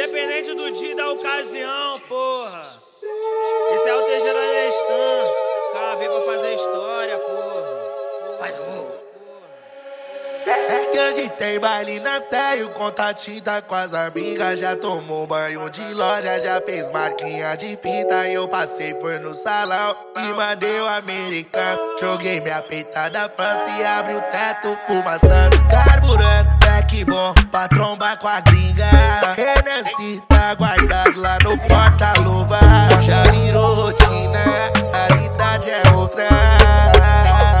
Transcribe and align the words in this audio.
Independente 0.00 0.54
do 0.54 0.70
dia 0.70 0.92
e 0.92 0.96
da 0.96 1.10
ocasião, 1.10 2.00
porra. 2.08 2.64
Esse 3.74 3.86
é 3.86 3.94
o 3.94 4.02
Teixeira 4.06 4.40
Lestan. 4.40 5.20
Cara, 5.74 5.94
veio 5.96 6.10
pra 6.12 6.20
fazer 6.22 6.54
história, 6.54 7.18
porra. 7.18 8.38
Faz 8.38 8.58
um. 8.60 8.90
É 10.48 10.86
que 10.86 10.98
hoje 10.98 11.28
tem 11.36 11.60
baile 11.60 12.00
na 12.00 12.18
sé, 12.18 12.64
o 12.64 12.90
tá 13.42 13.60
com 13.60 13.74
as 13.74 13.92
amigas. 13.92 14.58
Já 14.58 14.74
tomou 14.74 15.26
banho 15.26 15.68
de 15.68 15.92
loja, 15.92 16.42
já 16.42 16.62
fez 16.62 16.88
marquinha 16.88 17.54
de 17.58 17.76
fita. 17.76 18.26
Eu 18.26 18.48
passei, 18.48 18.98
foi 19.02 19.18
no 19.18 19.34
salão 19.34 19.94
e 20.16 20.32
mandei 20.32 20.80
o 20.80 20.88
americano. 20.88 21.78
Joguei 22.00 22.40
minha 22.40 22.62
peitada 22.62 23.30
França 23.36 23.68
e 23.78 23.84
abri 23.84 24.14
o 24.14 24.22
teto, 24.22 24.78
fumaçando, 24.86 25.58
carburando. 25.68 26.48
Back 26.64 27.04
bom 27.04 27.34
pra 27.50 27.68
trombar 27.68 28.18
com 28.18 28.28
a 28.28 28.40
gringa. 28.40 28.69
Tá 30.50 30.56
guardado 30.56 31.20
lá 31.20 31.38
no 31.44 31.56
porta-luva. 31.58 32.58
Já 33.00 33.22
virou 33.30 33.72
rotina, 33.72 34.42
a 34.92 35.14
realidade 35.14 35.70
é 35.70 35.80
outra. 35.94 36.26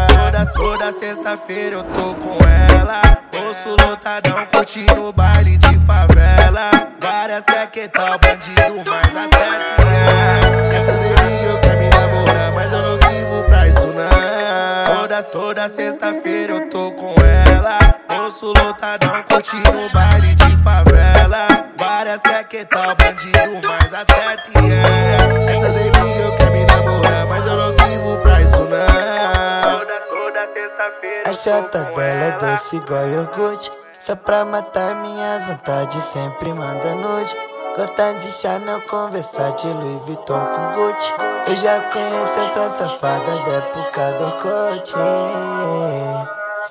Toda, 0.08 0.46
toda 0.46 0.90
sexta-feira 0.90 1.76
eu 1.76 1.84
tô 1.84 2.16
com 2.16 2.36
ela. 2.44 3.22
Bolso 3.30 3.76
lotadão, 3.80 4.44
curtindo 4.52 5.12
baile 5.12 5.56
de 5.56 5.78
favela. 5.86 6.88
Várias 7.00 7.44
quer 7.44 7.68
que 7.68 7.86
tal 7.86 8.18
bandido, 8.18 8.82
mas 8.84 9.16
acerta 9.16 9.82
é. 9.82 10.76
Essas 10.76 11.44
eu 11.44 11.60
quero 11.60 11.78
me 11.78 11.90
namorar, 11.90 12.52
mas 12.52 12.72
eu 12.72 12.82
não 12.82 12.96
sirvo 12.96 13.44
pra 13.44 13.68
isso 13.68 13.86
não. 13.86 14.96
Toda, 14.96 15.22
toda 15.22 15.68
sexta-feira 15.68 16.54
eu 16.54 16.68
tô 16.68 16.90
com 16.90 17.14
ela. 17.22 18.00
Bolso 18.30 18.52
lotadão, 18.62 19.24
curtindo 19.28 19.90
baile 19.92 20.36
de 20.36 20.56
favela. 20.62 21.48
Várias 21.76 22.22
quer 22.22 22.44
que 22.44 22.64
tal 22.64 22.94
bandido, 22.94 23.60
mas 23.66 23.92
acerta 23.92 24.50
é. 24.56 25.50
Essas 25.50 25.72
baby 25.72 26.20
eu 26.20 26.32
quero 26.36 26.52
me 26.52 26.64
namorar, 26.64 27.26
mas 27.26 27.44
eu 27.44 27.56
não 27.56 27.72
sirvo 27.72 28.16
pra 28.18 28.40
isso 28.40 28.60
não. 28.60 29.80
Toda, 29.80 30.00
toda 30.02 30.46
sexta-feira. 30.54 31.28
A 31.28 31.32
chata 31.32 31.84
dela 31.86 32.24
é 32.24 32.30
doce 32.38 32.76
igual 32.76 33.08
iogurte. 33.08 33.72
Só 33.98 34.14
pra 34.14 34.44
matar 34.44 34.94
minhas 34.94 35.46
vontades, 35.46 36.04
sempre 36.04 36.54
manda 36.54 36.94
nude. 36.94 37.36
Gosta 37.76 38.14
de 38.14 38.30
Chanel, 38.30 38.80
conversar 38.82 39.50
de 39.56 39.66
Louis 39.66 40.02
Vuitton 40.06 40.46
com 40.54 40.70
Gucci. 40.70 41.12
Eu 41.48 41.56
já 41.56 41.80
conheço 41.80 42.38
essa 42.38 42.78
safada 42.78 43.40
da 43.40 43.50
época 43.56 44.12
do 44.12 44.24
Orkut. 44.24 44.94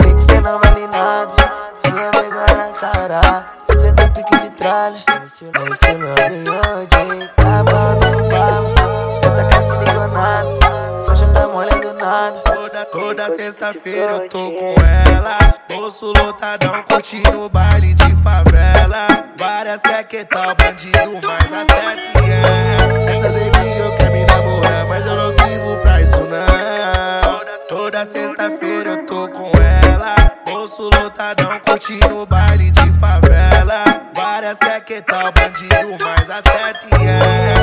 Sei 0.01 0.15
que 0.15 0.21
cê 0.21 0.39
não 0.39 0.59
vale 0.59 0.85
nada, 0.87 1.38
cara. 2.79 3.45
Se 3.69 3.81
cê 3.81 3.91
tem 3.93 4.09
pique 4.13 4.37
de 4.37 4.49
tralha, 4.51 5.03
meu 5.07 5.73
estilo 5.73 6.07
é 6.17 6.29
miúde. 6.29 7.29
Acabando 7.37 8.17
com 8.17 8.29
bala, 8.29 8.73
já 9.23 9.31
tá 9.31 9.43
quase 9.49 9.85
ligonado. 9.85 11.05
Só 11.05 11.15
já 11.15 11.27
tá 11.27 11.47
mole 11.47 11.71
do 11.71 11.93
nada. 11.93 12.39
Toda, 12.39 12.85
toda 12.85 13.29
sexta-feira 13.35 14.11
eu 14.13 14.29
tô 14.29 14.51
com 14.53 14.75
ela. 15.13 15.55
Bolso 15.67 16.13
lotadão, 16.13 16.83
curtindo 16.89 17.49
baile 17.49 17.93
de 17.93 18.15
favela. 18.23 19.07
Várias 19.37 19.81
quer 19.81 20.03
que 20.05 20.25
tal 20.25 20.55
bandido, 20.55 21.19
mas 21.23 21.53
acerta 21.53 22.19
é. 22.19 23.15
Essas 23.15 23.35
eu 23.79 23.91
quero 23.95 24.13
me 24.13 24.25
namorar, 24.25 24.85
mas 24.87 25.05
eu 25.05 25.15
não 25.15 25.31
sirvo 25.31 25.77
pra 25.77 26.01
isso 26.01 26.21
não. 26.21 27.39
Toda 27.67 28.05
sexta-feira 28.05 28.91
eu 28.91 29.05
tô 29.05 29.27
com 29.29 29.51
ela. 29.57 30.38
Bolso 30.69 30.83
lotadão, 30.83 31.59
curtindo 31.65 32.27
baile 32.27 32.69
de 32.69 32.99
favela. 32.99 33.83
Várias 34.13 34.59
quer 34.59 34.81
que 34.81 35.01
tal 35.01 35.31
bandido, 35.31 35.97
mas 35.99 36.29
acerta 36.29 36.95
é. 36.95 37.58